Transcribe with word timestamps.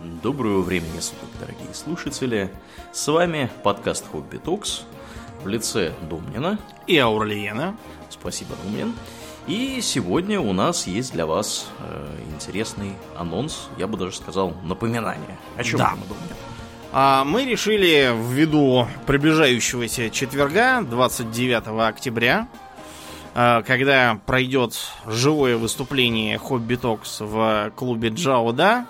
Доброго 0.00 0.62
времени 0.62 1.00
суток, 1.00 1.28
дорогие 1.40 1.74
слушатели. 1.74 2.50
С 2.92 3.08
вами 3.08 3.50
подкаст 3.64 4.06
Хобби 4.08 4.36
Токс 4.36 4.82
в 5.42 5.48
лице 5.48 5.92
Домнина. 6.08 6.60
И 6.86 6.96
Аурлиена. 6.96 7.76
Спасибо, 8.08 8.54
Домнин. 8.62 8.94
И 9.48 9.80
сегодня 9.80 10.40
у 10.40 10.52
нас 10.52 10.86
есть 10.86 11.12
для 11.12 11.26
вас 11.26 11.66
э, 11.80 12.16
интересный 12.32 12.92
анонс, 13.16 13.68
я 13.76 13.88
бы 13.88 13.98
даже 13.98 14.14
сказал, 14.14 14.54
напоминание. 14.62 15.36
О 15.56 15.64
чем 15.64 15.78
Да. 15.78 15.90
мы, 15.96 16.06
Домнин? 16.06 16.36
А 16.92 17.24
мы 17.24 17.44
решили 17.44 18.14
ввиду 18.14 18.86
приближающегося 19.06 20.10
четверга, 20.10 20.80
29 20.82 21.66
октября, 21.88 22.46
а, 23.34 23.62
когда 23.62 24.20
пройдет 24.26 24.76
живое 25.06 25.56
выступление 25.56 26.38
Хобби 26.38 26.76
Токс 26.76 27.18
в 27.20 27.72
клубе 27.74 28.10
Джауда 28.10 28.86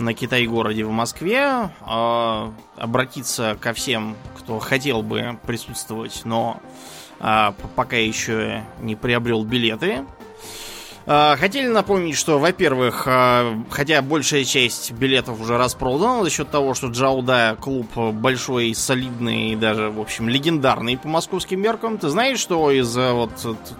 на 0.00 0.14
Китай-городе 0.14 0.84
в 0.84 0.90
Москве, 0.90 1.70
а, 1.82 2.52
обратиться 2.76 3.56
ко 3.60 3.72
всем, 3.72 4.16
кто 4.38 4.58
хотел 4.58 5.02
бы 5.02 5.38
присутствовать, 5.46 6.22
но 6.24 6.60
п- 7.18 7.52
пока 7.76 7.96
еще 7.96 8.64
не 8.80 8.96
приобрел 8.96 9.44
билеты. 9.44 10.04
А, 11.06 11.36
Хотели 11.36 11.66
напомнить, 11.68 12.16
что, 12.16 12.38
во-первых, 12.38 13.06
хотя 13.70 14.02
большая 14.02 14.44
часть 14.44 14.92
билетов 14.92 15.40
уже 15.40 15.56
распродана 15.58 16.22
за 16.24 16.30
счет 16.30 16.50
того, 16.50 16.74
что 16.74 16.88
Джауда 16.88 17.56
клуб 17.60 17.94
большой, 18.12 18.74
солидный 18.74 19.50
и 19.52 19.56
даже, 19.56 19.90
в 19.90 20.00
общем, 20.00 20.28
легендарный 20.28 20.96
по 20.98 21.08
московским 21.08 21.60
меркам. 21.60 21.98
Ты 21.98 22.08
знаешь, 22.10 22.38
что 22.38 22.70
из 22.70 22.94
а, 22.96 23.12
вот 23.14 23.30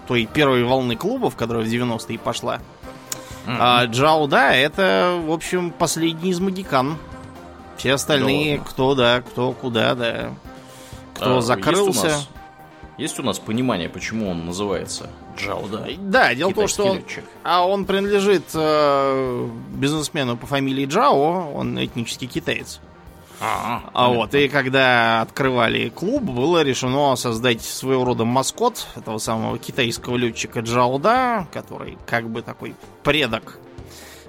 той 0.09 0.27
первой 0.27 0.65
волны 0.65 0.97
клубов, 0.97 1.37
которая 1.37 1.65
в 1.65 1.69
90-е 1.69 2.19
пошла, 2.19 2.61
а, 3.59 3.87
Джауда 3.87 4.51
это, 4.53 5.21
в 5.25 5.33
общем, 5.33 5.71
последний 5.71 6.31
из 6.31 6.41
магикан. 6.41 6.97
Все 7.77 7.95
остальные, 7.95 8.59
ладно? 8.59 8.71
кто 8.71 8.95
да, 8.95 9.21
кто 9.23 9.53
куда, 9.53 9.95
да. 9.95 10.31
Кто 11.15 11.33
А, 11.33 11.35
есть 11.37 11.45
у 11.45 11.47
закрылся. 11.49 12.05
нас- 12.09 12.29
Есть 12.99 13.19
у 13.19 13.23
нас 13.23 13.39
понимание, 13.39 13.89
почему 13.89 14.29
он 14.31 14.45
называется 14.45 15.09
Джауда? 15.39 15.89
Да, 15.99 16.35
дело 16.35 16.51
в 16.51 16.55
том, 16.55 16.69
что 16.69 16.85
он, 16.85 17.03
а 17.43 17.67
он 17.67 17.87
принадлежит 17.87 18.45
э, 18.53 19.49
бизнесмену 19.71 20.37
по 20.37 20.47
фамилии 20.47 20.85
Джао, 20.85 21.51
он 21.55 21.83
этнический 21.83 22.27
китаец. 22.27 22.81
А, 23.41 23.91
А 23.95 24.09
вот, 24.11 24.35
и 24.35 24.49
когда 24.49 25.23
открывали 25.23 25.89
клуб, 25.89 26.23
было 26.23 26.63
решено 26.63 27.17
создать 27.17 27.63
своего 27.63 28.05
рода 28.05 28.25
маскот 28.25 28.87
этого 28.97 29.17
самого 29.19 29.59
китайского 29.59 30.17
летчика 30.17 30.61
Джауда, 30.61 31.49
который 31.53 31.97
как 32.07 32.29
бы 32.29 32.43
такой 32.43 32.75
предок 33.03 33.59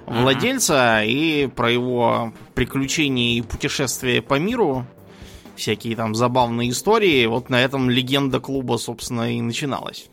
владельца, 0.06 1.02
и 1.04 1.46
про 1.46 1.70
его 1.70 2.32
приключения 2.54 3.38
и 3.38 3.42
путешествия 3.42 4.22
по 4.22 4.38
миру, 4.38 4.86
всякие 5.56 5.94
там 5.94 6.14
забавные 6.14 6.70
истории, 6.70 7.26
вот 7.26 7.50
на 7.50 7.62
этом 7.62 7.90
легенда 7.90 8.40
клуба, 8.40 8.78
собственно, 8.78 9.32
и 9.36 9.40
начиналась. 9.40 10.06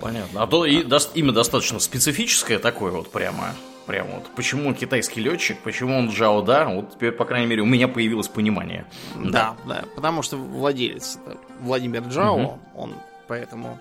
Понятно. 0.00 0.42
А 0.42 0.46
то 0.46 0.64
и 0.64 0.82
дос- 0.82 1.10
имя 1.14 1.32
достаточно 1.32 1.78
специфическое 1.78 2.58
такое 2.58 2.90
вот 2.92 3.10
прямо. 3.10 3.54
Прямо 3.86 4.14
вот. 4.14 4.30
Почему 4.34 4.72
китайский 4.74 5.20
летчик, 5.20 5.58
почему 5.62 5.98
он 5.98 6.08
Джауда, 6.08 6.66
вот 6.68 6.94
теперь, 6.94 7.12
по 7.12 7.24
крайней 7.24 7.46
мере, 7.46 7.62
у 7.62 7.66
меня 7.66 7.86
появилось 7.86 8.28
понимание. 8.28 8.86
Да, 9.14 9.56
да, 9.66 9.84
потому 9.94 10.22
что 10.22 10.36
владелец 10.36 11.18
это 11.26 11.36
Владимир 11.60 12.02
Джао, 12.02 12.58
он 12.74 12.94
поэтому 13.26 13.78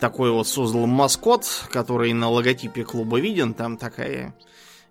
такой 0.00 0.30
вот 0.30 0.48
создал 0.48 0.86
маскот, 0.86 1.46
который 1.70 2.12
на 2.12 2.28
логотипе 2.28 2.84
клуба 2.84 3.20
виден, 3.20 3.54
там 3.54 3.76
такая 3.76 4.34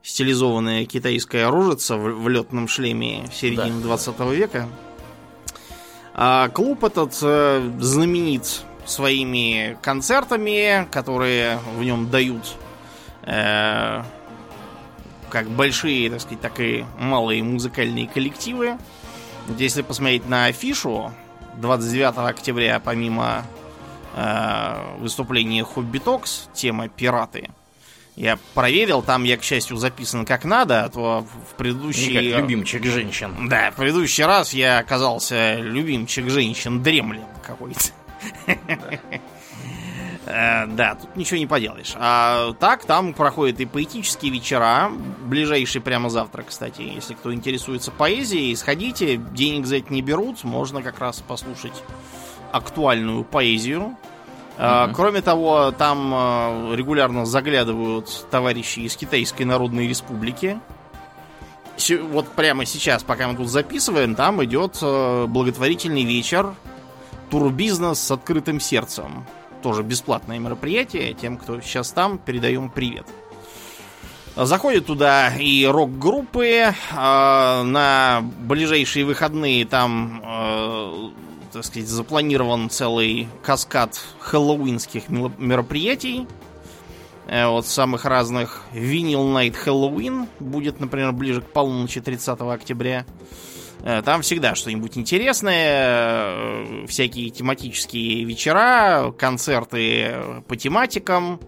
стилизованная 0.03 0.85
китайская 0.85 1.49
рожица 1.49 1.97
в, 1.97 2.23
в 2.23 2.29
летном 2.29 2.67
шлеме 2.67 3.27
середины 3.33 3.81
Да. 3.81 3.97
20 3.97 4.19
века. 4.31 4.69
А 6.13 6.49
клуб 6.49 6.83
этот 6.83 7.17
э, 7.21 7.71
знаменит 7.79 8.61
своими 8.85 9.77
концертами, 9.81 10.87
которые 10.91 11.59
в 11.77 11.83
нем 11.83 12.09
дают 12.09 12.55
э, 13.23 14.03
как 15.29 15.49
большие, 15.49 16.09
так 16.09 16.21
сказать, 16.21 16.41
так 16.41 16.59
и 16.59 16.85
малые 16.97 17.43
музыкальные 17.43 18.07
коллективы. 18.07 18.77
Если 19.57 19.81
посмотреть 19.81 20.27
на 20.27 20.45
афишу, 20.45 21.11
29 21.57 22.17
октября, 22.17 22.79
помимо 22.79 23.45
э, 24.15 24.97
выступления 24.99 25.63
Хобби 25.63 25.99
Токс, 25.99 26.49
тема 26.53 26.87
«Пираты», 26.87 27.49
я 28.19 28.37
проверил, 28.53 29.01
там 29.01 29.23
я, 29.23 29.37
к 29.37 29.43
счастью, 29.43 29.77
записан 29.77 30.25
как 30.25 30.43
надо, 30.43 30.83
а 30.83 30.89
то 30.89 31.25
в 31.49 31.55
предыдущий... 31.55 32.21
Не 32.21 32.31
как 32.31 32.41
любимчик 32.41 32.83
женщин. 32.83 33.47
Да, 33.47 33.71
в 33.71 33.75
предыдущий 33.75 34.25
раз 34.25 34.53
я 34.53 34.79
оказался 34.79 35.55
любимчик 35.55 36.29
женщин 36.29 36.83
дремлин 36.83 37.23
какой-то. 37.41 37.79
Э, 40.29 40.67
Да, 40.67 40.95
тут 40.95 41.15
ничего 41.15 41.39
не 41.39 41.47
поделаешь. 41.47 41.93
А 41.95 42.53
так, 42.59 42.85
там 42.85 43.13
проходят 43.13 43.59
и 43.59 43.65
поэтические 43.65 44.31
вечера. 44.31 44.91
Ближайший 45.25 45.81
прямо 45.81 46.09
завтра, 46.09 46.43
кстати. 46.43 46.81
Если 46.81 47.15
кто 47.15 47.33
интересуется 47.33 47.91
поэзией, 47.91 48.55
сходите. 48.55 49.17
Денег 49.17 49.65
за 49.65 49.77
это 49.77 49.91
не 49.91 50.01
берут. 50.01 50.43
Можно 50.43 50.83
как 50.83 50.99
раз 50.99 51.21
послушать 51.21 51.83
актуальную 52.51 53.23
поэзию. 53.23 53.97
Мгм. 54.57 54.93
Кроме 54.93 55.21
того, 55.21 55.71
там 55.71 56.11
э, 56.13 56.75
регулярно 56.75 57.25
заглядывают 57.25 58.27
товарищи 58.29 58.81
из 58.81 58.95
Китайской 58.95 59.43
Народной 59.43 59.87
Республики. 59.87 60.59
Вот 62.11 62.27
прямо 62.33 62.65
сейчас, 62.65 63.03
пока 63.03 63.29
мы 63.29 63.37
тут 63.37 63.47
записываем, 63.47 64.13
там 64.13 64.43
идет 64.43 64.79
благотворительный 64.81 66.03
вечер 66.03 66.53
Турбизнес 67.31 67.99
с 67.99 68.11
открытым 68.11 68.59
сердцем. 68.59 69.25
Тоже 69.61 69.83
бесплатное 69.83 70.39
мероприятие. 70.39 71.13
Тем, 71.13 71.37
кто 71.37 71.59
сейчас 71.61 71.91
там, 71.91 72.17
передаем 72.17 72.69
привет. 72.69 73.05
Заходят 74.35 74.85
туда 74.85 75.35
и 75.35 75.65
рок-группы. 75.65 76.45
э, 76.47 76.73
На 77.63 78.21
ближайшие 78.39 79.03
выходные 79.05 79.65
там, 79.65 80.21
э, 80.23 81.09
так 81.51 81.65
сказать, 81.65 81.89
запланирован 81.89 82.69
целый 82.69 83.27
каскад 83.43 83.99
хэллоуинских 84.19 85.09
мероприятий. 85.09 86.25
Э, 87.27 87.47
Вот 87.47 87.65
самых 87.65 88.05
разных. 88.05 88.61
Винил 88.71 89.25
Найт 89.25 89.57
Хэллоуин 89.57 90.27
будет, 90.39 90.79
например, 90.79 91.11
ближе 91.11 91.41
к 91.41 91.45
полуночи 91.51 91.99
30 91.99 92.53
октября. 92.53 93.05
Э, 93.83 94.01
Там 94.03 94.21
всегда 94.21 94.55
что-нибудь 94.55 94.97
интересное, 94.97 96.83
э, 96.83 96.85
всякие 96.87 97.29
тематические 97.29 98.23
вечера, 98.23 99.11
концерты 99.17 100.01
э, 100.03 100.41
по 100.47 100.55
тематикам. 100.55 101.39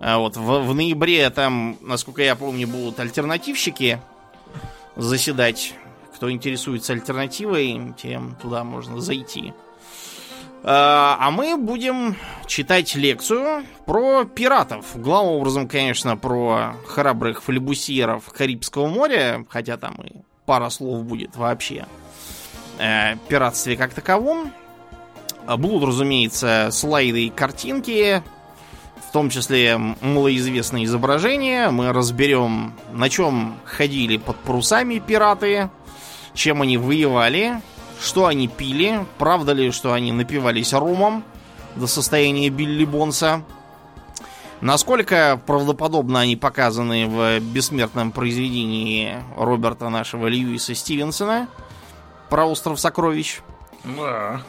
Вот 0.00 0.36
в, 0.36 0.66
в 0.66 0.74
ноябре 0.74 1.30
там, 1.30 1.76
насколько 1.80 2.22
я 2.22 2.34
помню, 2.34 2.66
будут 2.66 2.98
альтернативщики 2.98 4.00
заседать. 4.96 5.74
Кто 6.16 6.28
интересуется 6.28 6.92
альтернативой, 6.92 7.94
тем 7.96 8.36
туда 8.42 8.64
можно 8.64 9.00
зайти. 9.00 9.52
А 10.64 11.30
мы 11.30 11.56
будем 11.56 12.16
читать 12.48 12.96
лекцию 12.96 13.64
про 13.86 14.24
пиратов. 14.24 14.86
Главным 14.96 15.34
образом, 15.34 15.68
конечно, 15.68 16.16
про 16.16 16.74
храбрых 16.84 17.44
флебусьеров 17.44 18.24
Карибского 18.32 18.88
моря, 18.88 19.46
хотя 19.48 19.76
там 19.76 19.94
и 20.02 20.22
пара 20.46 20.70
слов 20.70 21.04
будет 21.04 21.36
вообще. 21.36 21.86
Э, 22.78 23.16
пиратстве 23.28 23.76
как 23.76 23.94
таковом. 23.94 24.52
А 25.46 25.56
Будут, 25.56 25.88
разумеется, 25.88 26.68
слайды 26.70 27.26
и 27.26 27.30
картинки, 27.30 28.22
в 29.08 29.12
том 29.12 29.28
числе 29.28 29.76
малоизвестные 29.76 30.84
изображения. 30.84 31.70
Мы 31.70 31.92
разберем, 31.92 32.74
на 32.92 33.10
чем 33.10 33.58
ходили 33.64 34.16
под 34.16 34.36
парусами 34.38 35.00
пираты, 35.00 35.68
чем 36.34 36.62
они 36.62 36.78
воевали, 36.78 37.60
что 38.00 38.26
они 38.26 38.48
пили, 38.48 39.04
правда 39.18 39.52
ли, 39.52 39.72
что 39.72 39.92
они 39.92 40.12
напивались 40.12 40.72
румом 40.72 41.24
до 41.76 41.86
состояния 41.86 42.48
Билли 42.48 42.84
Бонса, 42.84 43.42
насколько 44.62 45.38
правдоподобно 45.44 46.20
они 46.20 46.36
показаны 46.36 47.06
в 47.06 47.40
бессмертном 47.40 48.12
произведении 48.12 49.16
Роберта 49.36 49.90
нашего 49.90 50.28
Льюиса 50.28 50.74
Стивенсона 50.74 51.48
про 52.30 52.46
остров 52.46 52.80
сокровищ. 52.80 53.40
Да. 53.84 54.40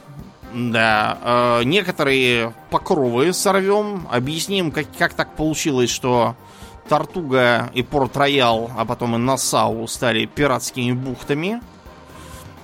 Да, 0.54 1.18
э, 1.24 1.64
некоторые 1.64 2.54
покровы 2.70 3.34
сорвем, 3.34 4.08
объясним, 4.12 4.72
как, 4.72 4.86
как 4.98 5.16
так 5.16 5.36
получилось, 5.36 5.90
что 5.90 6.36
Тартуга 6.88 7.72
и 7.74 7.82
Порт-Роял, 7.82 8.70
а 8.78 8.86
потом 8.86 9.16
и 9.16 9.18
Нассау 9.18 9.88
стали 9.88 10.26
пиратскими 10.26 10.92
бухтами. 10.92 11.60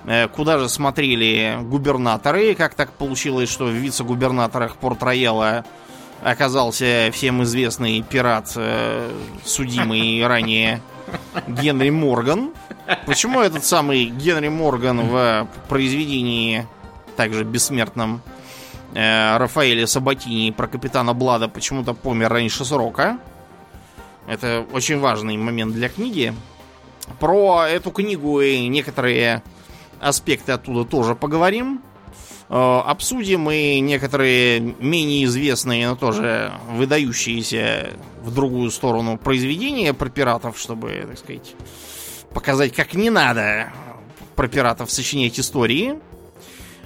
Э, 0.05 0.27
Куда 0.27 0.59
же 0.59 0.69
смотрели 0.69 1.57
губернаторы, 1.63 2.53
как 2.53 2.75
так 2.75 2.91
получилось, 2.91 3.49
что 3.49 3.65
в 3.65 3.71
вице-губернаторах 3.71 4.75
Порт-Рояла 4.75 5.65
оказался 6.23 7.09
всем 7.13 7.43
известный 7.43 8.01
пират, 8.01 8.53
э, 8.55 9.11
судимый 9.45 10.25
ранее 10.25 10.81
Генри 11.47 11.89
Морган. 11.89 12.51
Почему 13.05 13.41
этот 13.41 13.63
самый 13.63 14.05
Генри 14.05 14.49
Морган 14.49 15.07
в 15.07 15.47
произведении 15.67 16.67
также 17.15 17.43
бессмертном 17.43 18.21
э, 18.93 19.37
Рафаэля 19.37 19.87
Сабатини 19.87 20.51
про 20.51 20.67
капитана 20.67 21.13
Блада 21.13 21.47
почему-то 21.47 21.93
помер 21.93 22.31
раньше 22.31 22.65
срока? 22.65 23.19
Это 24.27 24.65
очень 24.73 24.99
важный 24.99 25.37
момент 25.37 25.73
для 25.73 25.89
книги. 25.89 26.33
Про 27.19 27.65
эту 27.67 27.91
книгу 27.91 28.41
и 28.41 28.67
некоторые 28.67 29.41
аспекты 29.99 30.51
оттуда 30.51 30.87
тоже 30.87 31.15
поговорим. 31.15 31.81
Э, 32.49 32.81
обсудим 32.83 33.49
и 33.51 33.79
некоторые 33.79 34.59
менее 34.59 35.25
известные, 35.25 35.87
но 35.87 35.95
тоже 35.95 36.51
выдающиеся 36.71 37.91
в 38.23 38.33
другую 38.33 38.71
сторону 38.71 39.17
произведения 39.17 39.93
про 39.93 40.09
пиратов, 40.09 40.57
чтобы, 40.57 41.05
так 41.07 41.17
сказать, 41.19 41.55
показать, 42.33 42.73
как 42.73 42.95
не 42.95 43.11
надо 43.11 43.71
про 44.35 44.47
пиратов 44.47 44.89
сочинять 44.89 45.39
истории. 45.39 45.99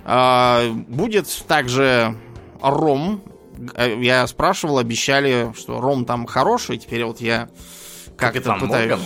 Э, 0.04 0.70
будет 0.70 1.28
также 1.48 2.18
ром. 2.62 3.24
Э, 3.74 3.98
я 4.02 4.28
спрашивал, 4.28 4.80
обещали, 4.80 5.54
что 5.58 5.80
ром 5.80 6.04
там 6.04 6.26
хороший. 6.26 6.78
Теперь 6.78 7.06
вот 7.06 7.22
я 7.22 7.48
как-то 8.18 8.58
пытаюсь... 8.60 8.92
Морган? 8.92 9.00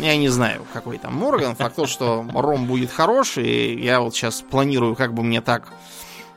Я 0.00 0.16
не 0.16 0.28
знаю, 0.28 0.64
какой 0.72 0.98
там 0.98 1.14
Морган. 1.14 1.54
Факт 1.54 1.76
то, 1.76 1.86
что 1.86 2.24
ром 2.32 2.66
будет 2.66 2.90
хороший. 2.90 3.80
Я 3.80 4.00
вот 4.00 4.14
сейчас 4.14 4.40
планирую, 4.40 4.94
как 4.96 5.12
бы 5.14 5.22
мне 5.22 5.40
так 5.40 5.72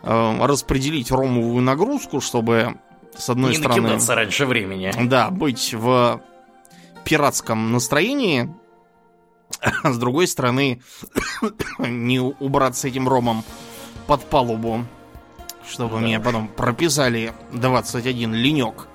э, 0.04 0.46
распределить 0.46 1.12
ромовую 1.12 1.62
нагрузку, 1.62 2.22
чтобы 2.22 2.76
с 3.18 3.30
одной 3.30 3.52
не 3.52 3.58
стороны... 3.58 3.98
Не 3.98 4.14
раньше 4.14 4.46
времени. 4.46 4.92
Да, 5.06 5.30
быть 5.30 5.74
в 5.74 6.22
пиратском 7.04 7.72
настроении, 7.72 8.54
а 9.84 9.94
с 9.94 9.98
другой 9.98 10.28
стороны 10.28 10.82
не 11.80 12.20
убраться 12.20 12.88
этим 12.88 13.08
ромом 13.08 13.44
под 14.08 14.26
палубу, 14.26 14.86
чтобы 15.70 15.96
да. 15.96 16.02
мне 16.02 16.20
потом 16.20 16.48
прописали 16.48 17.34
21 17.54 18.34
ленек 18.34 18.88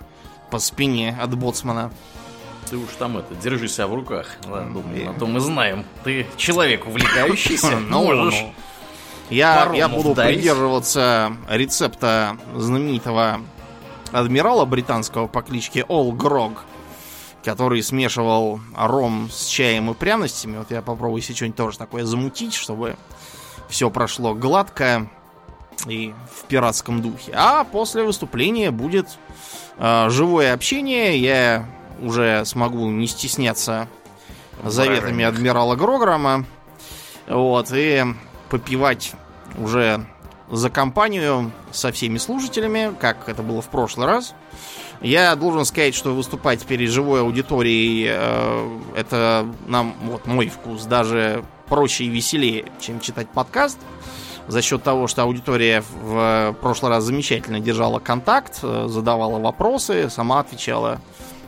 по 0.51 0.59
спине 0.59 1.17
от 1.21 1.35
боцмана. 1.37 1.93
Ты 2.70 2.76
уж 2.76 2.90
там 2.99 3.19
это, 3.19 3.34
держи 3.34 3.67
себя 3.67 3.88
в 3.88 3.94
руках. 3.94 4.37
Ладно, 4.46 4.75
думаю, 4.75 5.11
а 5.11 5.19
то 5.19 5.26
мы 5.26 5.40
знаем. 5.40 5.84
Ты 6.05 6.25
человек 6.37 6.87
увлекающийся, 6.87 7.76
ну, 7.88 8.05
можешь... 8.05 8.44
Я, 9.28 9.70
я 9.75 9.88
буду 9.88 10.12
вдарить. 10.12 10.38
придерживаться 10.38 11.37
рецепта 11.49 12.37
знаменитого 12.55 13.40
адмирала 14.12 14.64
британского 14.64 15.28
по 15.28 15.43
кличке 15.43 15.84
Ол 15.84 16.12
Грог, 16.12 16.64
который 17.44 17.82
смешивал 17.82 18.61
ром 18.76 19.31
с 19.32 19.46
чаем 19.46 19.90
и 19.90 19.94
пряностями. 19.94 20.58
Вот 20.58 20.70
я 20.70 20.82
попробую 20.82 21.22
себе 21.22 21.37
что-нибудь 21.37 21.56
тоже 21.56 21.78
такое 21.78 22.05
замутить, 22.05 22.55
чтобы 22.55 22.96
все 23.69 23.90
прошло 23.90 24.34
гладко 24.34 25.08
и 25.87 26.12
в 26.32 26.44
пиратском 26.46 27.02
духе. 27.02 27.32
А 27.34 27.64
после 27.64 28.02
выступления 28.02 28.70
будет 28.70 29.19
э, 29.78 30.06
живое 30.11 30.52
общение. 30.52 31.17
Я 31.19 31.67
уже 32.00 32.44
смогу 32.44 32.91
не 32.91 33.06
стесняться 33.06 33.88
заветами 34.64 35.25
адмирала 35.25 35.76
Грограма. 35.76 36.44
Вот, 37.29 37.69
и 37.73 38.05
попивать 38.49 39.12
уже 39.56 40.05
за 40.50 40.70
компанию 40.70 41.52
со 41.70 41.93
всеми 41.93 42.19
слушателями, 42.19 42.94
как 42.99 43.29
это 43.29 43.43
было 43.43 43.62
в 43.62 43.69
прошлый 43.69 44.06
раз. 44.06 44.35
Я 45.00 45.35
должен 45.37 45.64
сказать, 45.64 45.94
что 45.94 46.14
выступать 46.14 46.64
перед 46.67 46.91
живой 46.91 47.20
аудиторией 47.20 48.06
э, 48.11 48.79
это 48.96 49.46
нам, 49.67 49.94
вот 50.03 50.26
мой 50.26 50.49
вкус, 50.49 50.85
даже 50.85 51.43
проще 51.69 52.05
и 52.05 52.08
веселее, 52.08 52.67
чем 52.81 53.00
читать 53.00 53.29
подкаст. 53.31 53.79
За 54.46 54.61
счет 54.61 54.82
того, 54.82 55.06
что 55.06 55.23
аудитория 55.23 55.82
в 56.03 56.55
прошлый 56.61 56.91
раз 56.91 57.05
замечательно 57.05 57.61
держала 57.61 57.99
контакт, 57.99 58.58
э, 58.62 58.87
задавала 58.88 59.38
вопросы, 59.38 60.11
сама 60.11 60.41
отвечала 60.41 61.00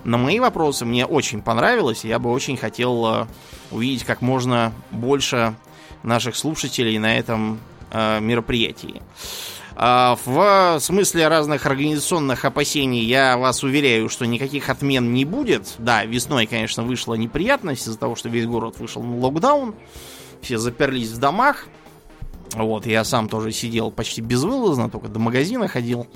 на 0.05 0.19
мои 0.19 0.41
вопросы. 0.41 0.85
Мне 0.85 1.07
очень 1.07 1.43
понравилось. 1.43 2.05
Я 2.05 2.19
бы 2.19 2.31
очень 2.31 2.57
хотел 2.57 3.07
э, 3.07 3.27
увидеть 3.71 4.05
как 4.05 4.21
можно 4.21 4.73
больше 4.91 5.55
наших 6.03 6.37
слушателей 6.37 6.99
на 6.99 7.17
этом 7.19 7.61
э, 7.91 8.21
мероприятии. 8.21 9.03
Э, 9.77 10.17
в 10.25 10.79
смысле 10.81 11.29
разных 11.29 11.67
организационных 11.67 12.45
опасений 12.45 13.05
я 13.05 13.37
вас 13.37 13.63
уверяю, 13.63 14.09
что 14.09 14.27
никаких 14.27 14.69
отмен 14.69 15.13
не 15.13 15.25
будет. 15.25 15.75
Да, 15.79 16.05
весной, 16.05 16.47
конечно, 16.47 16.83
вышла 16.83 17.15
неприятность 17.15 17.87
из-за 17.87 17.99
того, 17.99 18.17
что 18.17 18.29
весь 18.29 18.47
город 18.47 18.77
вышел 18.79 19.03
на 19.03 19.19
локдаун. 19.19 19.75
Все 20.41 20.59
заперлись 20.59 21.11
в 21.11 21.19
домах. 21.19 21.69
Вот, 22.55 22.85
я 22.87 23.05
сам 23.05 23.29
тоже 23.29 23.53
сидел 23.53 23.91
почти 23.91 24.21
безвылазно, 24.21 24.91
только 24.91 25.09
до 25.09 25.19
магазина 25.19 25.69
ходил. 25.69 26.07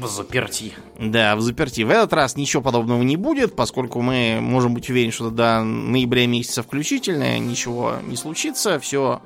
В 0.00 0.06
заперти. 0.08 0.72
Да, 0.98 1.36
в 1.36 1.40
заперти. 1.40 1.82
В 1.82 1.90
этот 1.90 2.12
раз 2.12 2.36
ничего 2.36 2.62
подобного 2.62 3.02
не 3.02 3.16
будет, 3.16 3.56
поскольку 3.56 4.02
мы 4.02 4.38
можем 4.40 4.74
быть 4.74 4.90
уверены, 4.90 5.12
что 5.12 5.30
до 5.30 5.62
ноября 5.62 6.26
месяца 6.26 6.62
включительно 6.62 7.38
ничего 7.38 7.96
не 8.02 8.16
случится. 8.16 8.78
Все 8.78 9.22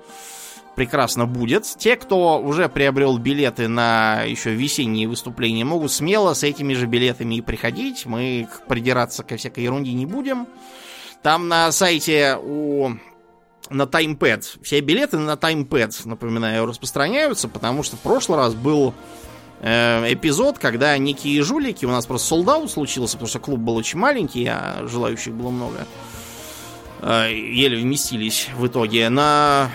прекрасно 0.76 1.26
будет. 1.26 1.64
Те, 1.78 1.96
кто 1.96 2.40
уже 2.40 2.68
приобрел 2.68 3.18
билеты 3.18 3.68
на 3.68 4.22
еще 4.22 4.54
весенние 4.54 5.08
выступления, 5.08 5.64
могут 5.64 5.92
смело 5.92 6.34
с 6.34 6.42
этими 6.42 6.74
же 6.74 6.86
билетами 6.86 7.36
и 7.36 7.40
приходить. 7.40 8.06
Мы 8.06 8.48
придираться 8.68 9.22
ко 9.22 9.36
всякой 9.36 9.64
ерунде 9.64 9.92
не 9.92 10.06
будем. 10.06 10.46
Там 11.22 11.48
на 11.48 11.70
сайте 11.72 12.38
у 12.42 12.92
на 13.68 13.86
таймпэд. 13.86 14.58
Все 14.62 14.80
билеты 14.80 15.18
на 15.18 15.36
таймпэд, 15.36 16.04
напоминаю, 16.04 16.66
распространяются, 16.66 17.48
потому 17.48 17.82
что 17.82 17.96
в 17.96 18.00
прошлый 18.00 18.38
раз 18.38 18.54
был 18.54 18.94
эпизод, 19.60 20.58
когда 20.58 20.96
некие 20.96 21.42
жулики, 21.42 21.84
у 21.84 21.90
нас 21.90 22.06
просто 22.06 22.28
солдат 22.28 22.70
случился, 22.70 23.16
потому 23.16 23.28
что 23.28 23.38
клуб 23.40 23.60
был 23.60 23.76
очень 23.76 23.98
маленький, 23.98 24.46
а 24.46 24.86
желающих 24.86 25.34
было 25.34 25.50
много, 25.50 25.86
э, 27.02 27.30
еле 27.32 27.76
вместились 27.76 28.48
в 28.56 28.66
итоге. 28.66 29.08
На 29.10 29.70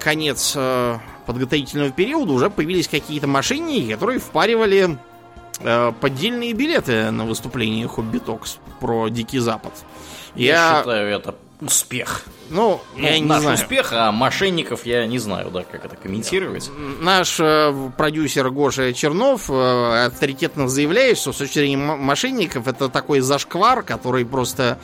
конец 0.00 0.54
э, 0.56 0.98
подготовительного 1.26 1.90
периода 1.90 2.32
уже 2.32 2.50
появились 2.50 2.88
какие-то 2.88 3.28
мошенники, 3.28 3.92
которые 3.92 4.18
впаривали 4.18 4.98
э, 5.60 5.92
поддельные 6.00 6.52
билеты 6.52 7.10
на 7.10 7.24
выступление 7.24 7.86
Хобби 7.86 8.18
Токс 8.18 8.58
про 8.80 9.08
Дикий 9.08 9.38
Запад. 9.38 9.72
Я, 10.34 10.72
Я 10.72 10.78
считаю 10.78 11.08
это 11.08 11.34
успех. 11.60 12.24
Ну, 12.48 12.80
ну 12.96 13.02
я 13.02 13.18
не 13.18 13.26
наш 13.26 13.42
знаю. 13.42 13.56
успех, 13.56 13.92
а 13.92 14.10
мошенников 14.12 14.86
я 14.86 15.06
не 15.06 15.18
знаю, 15.18 15.50
да, 15.50 15.62
как 15.62 15.84
это 15.84 15.96
комментировать. 15.96 16.70
Наш 17.00 17.38
э, 17.38 17.90
продюсер 17.96 18.50
Гоша 18.50 18.92
Чернов 18.92 19.50
э, 19.50 20.06
авторитетно 20.06 20.68
заявляет, 20.68 21.18
что 21.18 21.32
с 21.32 21.36
точки 21.36 21.54
зрения 21.54 21.76
мошенников 21.76 22.66
это 22.66 22.88
такой 22.88 23.20
зашквар, 23.20 23.82
который 23.82 24.24
просто 24.24 24.78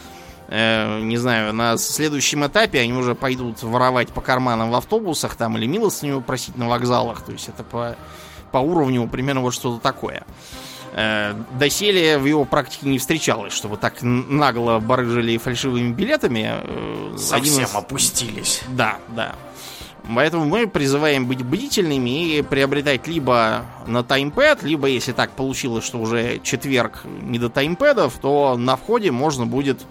э, 0.49 1.01
не 1.01 1.17
знаю, 1.17 1.53
на 1.53 1.77
следующем 1.77 2.47
этапе 2.47 2.81
они 2.81 2.93
уже 2.93 3.15
пойдут 3.15 3.63
воровать 3.63 4.09
по 4.11 4.21
карманам 4.21 4.71
в 4.71 4.75
автобусах 4.75 5.35
там 5.35 5.57
или 5.57 5.67
милостыню 5.67 6.21
просить 6.21 6.57
на 6.57 6.69
вокзалах. 6.69 7.23
То 7.23 7.33
есть 7.33 7.49
это 7.49 7.65
по, 7.65 7.97
по 8.53 8.59
уровню 8.59 9.09
примерно 9.09 9.41
вот 9.41 9.55
что-то 9.55 9.81
такое. 9.81 10.19
Э, 10.19 10.76
доселе 11.59 12.19
в 12.19 12.25
его 12.25 12.45
практике 12.45 12.89
не 12.89 12.99
встречалось, 12.99 13.53
чтобы 13.53 13.77
так 13.77 14.03
нагло 14.03 14.79
барыжили 14.79 15.37
фальшивыми 15.37 15.93
билетами. 15.93 16.47
Э, 16.49 17.17
Совсем 17.19 17.65
из... 17.65 17.75
опустились. 17.75 18.63
Да, 18.69 18.99
да. 19.09 19.35
Поэтому 20.15 20.45
мы 20.45 20.69
призываем 20.69 21.27
быть 21.27 21.43
бдительными 21.43 22.37
и 22.37 22.43
приобретать 22.43 23.09
либо 23.09 23.67
на 23.87 24.05
таймпэд, 24.05 24.63
либо 24.63 24.87
если 24.87 25.13
так 25.13 25.33
получилось, 25.33 25.85
что 25.85 25.99
уже 25.99 26.39
четверг 26.39 27.03
не 27.05 27.39
до 27.39 27.51
таймпэдов, 27.51 28.17
то 28.19 28.57
на 28.57 28.77
входе 28.77 29.11
можно 29.11 29.47
будет 29.47 29.85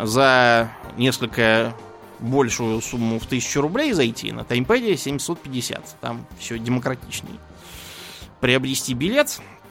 за 0.00 0.70
несколько 0.96 1.74
большую 2.20 2.80
сумму 2.80 3.18
в 3.18 3.26
1000 3.26 3.60
рублей 3.60 3.92
зайти. 3.92 4.30
На 4.30 4.44
таймпэде 4.44 4.96
750. 4.96 5.96
Там 6.00 6.24
все 6.38 6.56
демократичней. 6.58 7.40
Приобрести 8.40 8.94
билет, 8.94 9.40
Э, 9.40 9.61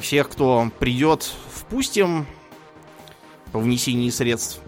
всех, 0.00 0.28
кто 0.28 0.70
придет, 0.78 1.30
впустим 1.52 2.26
по 3.52 3.58
внесении 3.58 4.10
средств. 4.10 4.60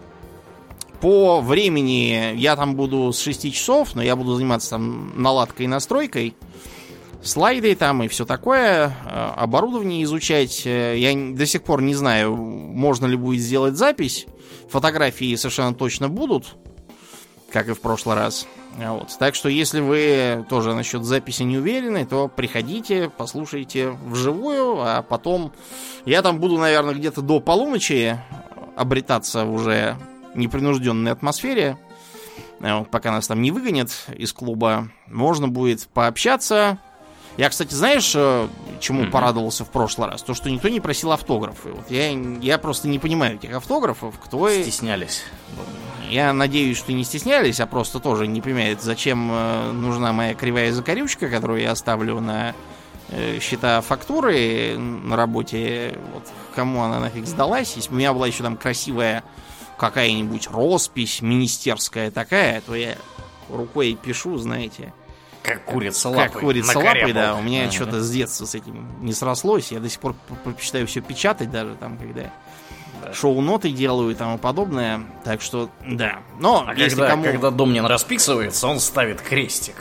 По 1.01 1.39
времени 1.39 2.35
я 2.35 2.55
там 2.55 2.75
буду 2.75 3.13
с 3.13 3.19
6 3.19 3.53
часов, 3.53 3.95
но 3.95 4.01
я 4.01 4.15
буду 4.15 4.35
заниматься 4.35 4.71
там 4.71 5.13
наладкой 5.21 5.65
и 5.65 5.69
настройкой. 5.69 6.35
Слайды 7.21 7.75
там 7.75 8.03
и 8.03 8.07
все 8.07 8.25
такое, 8.25 8.87
э, 9.05 9.31
оборудование 9.35 10.03
изучать. 10.03 10.63
Э, 10.65 10.97
я 10.97 11.13
до 11.35 11.45
сих 11.45 11.63
пор 11.63 11.81
не 11.81 11.93
знаю, 11.93 12.35
можно 12.35 13.05
ли 13.05 13.17
будет 13.17 13.41
сделать 13.41 13.75
запись. 13.75 14.25
Фотографии 14.69 15.35
совершенно 15.35 15.73
точно 15.73 16.07
будут, 16.07 16.55
как 17.51 17.67
и 17.67 17.73
в 17.73 17.81
прошлый 17.81 18.15
раз. 18.15 18.47
Вот. 18.77 19.15
Так 19.19 19.35
что, 19.35 19.49
если 19.49 19.81
вы 19.81 20.45
тоже 20.49 20.73
насчет 20.73 21.03
записи 21.03 21.43
не 21.43 21.57
уверены, 21.57 22.05
то 22.05 22.27
приходите, 22.27 23.11
послушайте 23.15 23.89
вживую, 24.05 24.79
а 24.79 25.01
потом 25.01 25.51
я 26.05 26.21
там 26.21 26.39
буду, 26.39 26.57
наверное, 26.57 26.93
где-то 26.93 27.21
до 27.21 27.39
полуночи 27.39 28.17
обретаться 28.75 29.45
в 29.45 29.53
уже 29.53 29.97
непринужденной 30.35 31.11
атмосфере. 31.11 31.77
Э, 32.61 32.83
пока 32.85 33.11
нас 33.11 33.27
там 33.27 33.41
не 33.41 33.51
выгонят 33.51 33.91
из 34.15 34.33
клуба, 34.33 34.89
можно 35.07 35.47
будет 35.47 35.87
пообщаться. 35.87 36.77
Я, 37.37 37.49
кстати, 37.49 37.73
знаешь, 37.73 38.13
э, 38.15 38.47
чему 38.79 39.03
mm-hmm. 39.03 39.11
порадовался 39.11 39.65
в 39.65 39.69
прошлый 39.69 40.09
раз? 40.09 40.23
То, 40.23 40.33
что 40.33 40.49
никто 40.49 40.67
не 40.69 40.79
просил 40.79 41.11
автографы. 41.11 41.69
Вот 41.69 41.89
я, 41.89 42.09
я 42.11 42.57
просто 42.57 42.87
не 42.87 42.99
понимаю 42.99 43.35
этих 43.35 43.53
автографов. 43.53 44.19
Кто... 44.19 44.49
Стеснялись. 44.49 45.23
Я 46.09 46.33
надеюсь, 46.33 46.77
что 46.77 46.91
не 46.91 47.03
стеснялись, 47.03 47.59
а 47.59 47.67
просто 47.67 47.99
тоже 47.99 48.27
не 48.27 48.41
понимают, 48.41 48.81
зачем 48.81 49.29
э, 49.31 49.71
нужна 49.71 50.11
моя 50.11 50.33
кривая 50.33 50.71
закорючка, 50.71 51.29
которую 51.29 51.61
я 51.61 51.71
оставлю 51.71 52.19
на 52.19 52.55
счета 53.41 53.81
фактуры 53.81 54.77
на 54.77 55.15
работе. 55.15 55.97
Вот 56.13 56.23
кому 56.55 56.83
она 56.83 56.99
нафиг 56.99 57.25
сдалась. 57.25 57.75
Если 57.75 57.89
бы 57.89 57.95
у 57.95 57.99
меня 57.99 58.13
была 58.13 58.27
еще 58.27 58.43
там 58.43 58.57
красивая 58.57 59.23
какая-нибудь 59.77 60.49
роспись 60.51 61.21
министерская 61.21 62.11
такая, 62.11 62.61
то 62.61 62.75
я 62.75 62.95
рукой 63.49 63.97
пишу, 64.01 64.37
знаете. 64.37 64.93
Как 65.41 65.63
курица 65.63 66.09
лапой. 66.09 66.29
Как 66.29 66.41
курица 66.41 66.77
лапой, 66.77 67.13
да. 67.13 67.35
У 67.35 67.41
меня 67.41 67.63
ага. 67.63 67.71
что-то 67.71 68.01
с 68.01 68.11
детства 68.11 68.45
с 68.45 68.55
этим 68.55 68.87
не 69.01 69.13
срослось. 69.13 69.71
Я 69.71 69.79
до 69.79 69.89
сих 69.89 69.99
пор 69.99 70.15
предпочитаю 70.43 70.85
все 70.85 71.01
печатать 71.01 71.49
даже 71.49 71.75
там, 71.75 71.97
когда 71.97 72.23
да. 72.23 72.33
Шоу-ноты 73.13 73.71
делаю 73.71 74.11
и 74.11 74.15
тому 74.15 74.37
подобное. 74.37 75.01
Так 75.23 75.41
что, 75.41 75.69
да. 75.85 76.19
Но 76.39 76.65
а 76.67 76.73
если 76.73 76.95
когда, 76.95 77.09
кому... 77.09 77.23
когда 77.23 77.51
Домнин 77.51 77.85
расписывается, 77.85 78.67
он 78.67 78.79
ставит 78.79 79.21
крестик. 79.21 79.75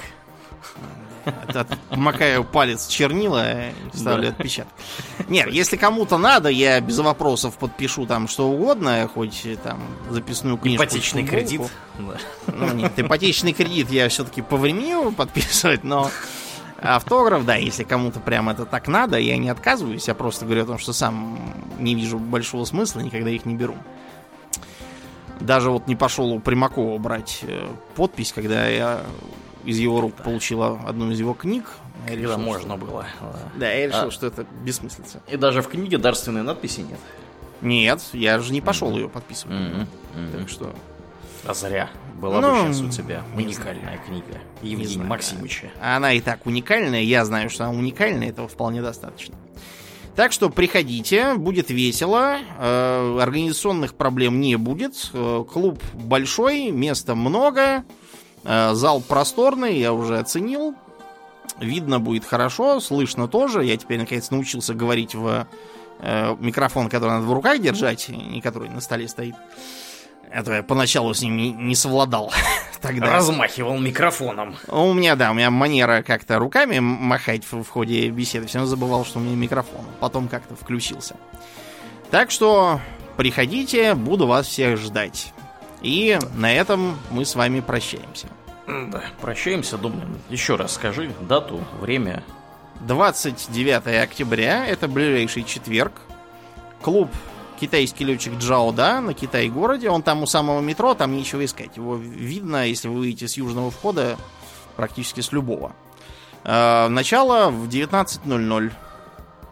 Макаю 1.91 2.43
палец 2.45 2.87
чернила 2.87 3.45
ставлю 3.93 4.31
отпечаток. 4.31 4.73
Нет, 5.29 5.49
если 5.51 5.77
кому-то 5.77 6.17
надо, 6.17 6.49
я 6.49 6.81
без 6.81 6.99
вопросов 6.99 7.59
подпишу 7.59 8.07
там 8.07 8.29
что 8.29 8.49
угодно, 8.49 9.09
хоть 9.13 9.47
там 9.63 9.79
записную 10.11 10.57
книжку. 10.57 10.85
Ипотечный 10.85 11.27
кредит. 11.27 11.61
Ну 12.47 12.73
нет, 12.73 12.93
ипотечный 12.97 13.53
кредит 13.53 13.91
я 13.91 14.09
все-таки 14.09 14.41
повременю 14.41 15.13
подписывать, 15.13 15.85
но 15.85 16.11
автограф, 16.81 17.45
да, 17.45 17.57
если 17.57 17.85
кому-то 17.85 18.21
прям 18.21 18.49
это 18.49 18.65
так 18.65 18.89
надо, 18.89 19.19
я 19.19 19.37
не 19.37 19.49
отказываюсь, 19.49 20.09
я 20.09 20.15
просто 20.15 20.45
говорю 20.45 20.63
о 20.63 20.67
том, 20.67 20.79
что 20.79 20.93
сам 20.93 21.39
не 21.79 21.95
вижу 21.95 22.19
большого 22.19 22.65
смысла, 22.65 23.01
никогда 23.01 23.31
их 23.31 23.45
не 23.45 23.55
беру. 23.55 23.77
Даже 25.41 25.71
вот 25.71 25.87
не 25.87 25.97
пошел 25.97 26.33
у 26.33 26.41
Примакова 26.41 26.99
брать 26.99 27.41
э, 27.43 27.69
подпись, 27.95 28.33
когда 28.33 28.67
я 28.67 29.01
из 29.65 29.79
его 29.79 30.01
рук 30.01 30.15
получила 30.15 30.81
одну 30.87 31.11
из 31.11 31.19
его 31.21 31.35
книг. 31.35 31.65
Я 32.07 32.15
Когда 32.15 32.23
решил, 32.23 32.39
можно 32.39 32.77
что... 32.77 32.87
было. 32.87 33.07
Да, 33.57 33.71
я 33.71 33.87
решил, 33.87 34.09
а... 34.09 34.11
что 34.11 34.27
это 34.27 34.47
бессмыслица. 34.65 35.21
И 35.29 35.37
даже 35.37 35.63
в 35.63 35.69
книге 35.69 35.99
дарственной 35.99 36.43
надписи 36.43 36.81
нет. 36.81 36.99
Нет, 37.61 38.03
я 38.13 38.39
же 38.39 38.53
не 38.53 38.61
пошел 38.61 38.91
mm-hmm. 38.91 39.01
ее 39.01 39.09
подписывать. 39.09 39.57
Mm-hmm. 39.57 39.87
Mm-hmm. 40.17 40.39
Так 40.39 40.49
что. 40.49 40.75
А 41.45 41.55
зря. 41.55 41.91
Была 42.21 42.41
ну, 42.41 42.67
бы 42.67 42.73
сейчас 42.73 42.81
у 42.81 42.89
тебя 42.91 43.23
уникальная 43.37 43.99
книга 43.99 44.39
Евгения 44.61 45.05
Максимовича. 45.05 45.69
Она 45.81 46.13
и 46.13 46.21
так 46.21 46.47
уникальная, 46.47 47.03
я 47.03 47.25
знаю, 47.25 47.49
что 47.49 47.65
она 47.65 47.79
уникальная, 47.79 48.31
этого 48.31 48.49
вполне 48.49 48.83
достаточно. 48.83 49.37
Так 50.17 50.33
что 50.33 50.51
приходите, 50.51 51.35
будет 51.35 51.71
весело, 51.71 52.39
э, 52.59 53.19
организационных 53.21 53.95
проблем 53.95 54.41
не 54.41 54.57
будет, 54.57 55.11
э, 55.13 55.45
клуб 55.49 55.81
большой, 55.95 56.71
места 56.73 57.15
много, 57.15 57.85
Э, 58.45 58.75
зал 58.75 59.01
просторный, 59.01 59.79
я 59.79 59.93
уже 59.93 60.19
оценил. 60.19 60.75
Видно 61.61 61.99
будет 61.99 62.25
хорошо, 62.25 62.81
слышно 62.81 63.29
тоже. 63.29 63.65
Я 63.65 63.77
теперь 63.77 63.99
наконец 63.99 64.31
научился 64.31 64.75
говорить 64.75 65.15
в 65.15 65.47
э, 66.01 66.37
микрофон, 66.39 66.89
который 66.89 67.11
надо 67.11 67.27
в 67.27 67.33
руках 67.33 67.61
держать, 67.61 68.09
не 68.09 68.41
который 68.41 68.69
на 68.69 68.81
столе 68.81 69.09
стоит. 69.09 69.35
Это 70.31 70.55
я 70.55 70.63
поначалу 70.63 71.15
с 71.15 71.23
ним 71.23 71.37
не, 71.37 71.53
не 71.53 71.75
совладал. 71.75 72.33
Тогда. 72.81 73.13
Размахивал 73.13 73.79
микрофоном. 73.79 74.57
У 74.69 74.93
меня, 74.93 75.17
да, 75.17 75.31
у 75.31 75.35
меня 75.35 75.51
манера 75.51 76.03
как-то 76.03 76.39
руками 76.39 76.79
махать 76.79 77.45
в, 77.51 77.63
в 77.63 77.69
ходе 77.69 78.09
беседы. 78.11 78.47
Все 78.47 78.65
забывал, 78.65 79.05
что 79.05 79.19
у 79.19 79.23
меня 79.23 79.37
микрофон. 79.37 79.85
Потом 80.01 80.29
как-то 80.29 80.55
включился. 80.55 81.17
Так 82.11 82.31
что 82.31 82.81
приходите, 83.17 83.95
буду 83.95 84.27
вас 84.27 84.47
всех 84.47 84.79
ждать. 84.79 85.33
И 85.83 86.19
на 86.35 86.53
этом 86.53 86.99
мы 87.11 87.25
с 87.25 87.35
вами 87.35 87.61
прощаемся. 87.61 88.29
Да, 88.67 89.03
прощаемся, 89.21 89.79
думаю. 89.79 90.09
Еще 90.29 90.57
раз 90.57 90.75
скажи 90.75 91.11
дату, 91.21 91.61
время. 91.81 92.23
29 92.81 94.03
октября, 94.03 94.67
это 94.67 94.89
ближайший 94.89 95.45
четверг. 95.45 95.93
Клуб 96.83 97.09
китайский 97.59 98.05
летчик 98.05 98.35
Джао 98.39 98.73
Да 98.73 99.01
на 99.01 99.15
Китай-городе. 99.15 99.91
Он 99.91 100.03
там 100.03 100.23
у 100.23 100.27
самого 100.27 100.61
метро, 100.61 100.95
там 100.95 101.15
нечего 101.15 101.45
искать. 101.45 101.77
Его 101.77 101.97
видно, 101.97 102.67
если 102.67 102.89
вы 102.89 103.01
выйдете 103.01 103.29
с 103.29 103.37
южного 103.37 103.71
входа, 103.71 104.17
практически 104.77 105.21
с 105.21 105.33
любого. 105.33 105.73
Э, 106.45 106.89
начало 106.89 107.51
в 107.51 107.69
19.00. 107.69 108.73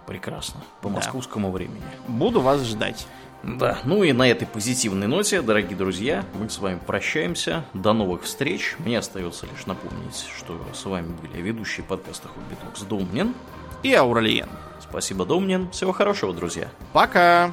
Прекрасно. 0.07 0.63
По 0.83 0.89
московскому 0.89 1.49
да. 1.49 1.55
времени. 1.55 1.83
Буду 2.07 2.41
вас 2.41 2.63
ждать. 2.63 3.07
Да, 3.43 3.79
ну 3.85 4.03
и 4.03 4.13
на 4.13 4.29
этой 4.29 4.47
позитивной 4.47 5.07
ноте, 5.07 5.41
дорогие 5.41 5.77
друзья, 5.77 6.25
мы 6.35 6.49
с 6.49 6.59
вами 6.59 6.81
прощаемся. 6.85 7.65
До 7.75 7.93
новых 7.93 8.23
встреч. 8.23 8.77
Мне 8.79 8.99
остается 8.99 9.47
лишь 9.47 9.67
напомнить, 9.67 10.27
что 10.37 10.61
с 10.75 10.85
вами 10.85 11.15
были 11.23 11.41
ведущие 11.41 11.85
подкаста 11.85 12.29
Хоббитокс 12.29 12.83
Домнин 12.83 13.35
и 13.83 13.93
Ауралиен. 13.95 14.49
Спасибо, 14.81 15.25
Домнин. 15.25 15.71
Всего 15.71 15.93
хорошего, 15.93 16.33
друзья. 16.33 16.69
Пока! 16.93 17.53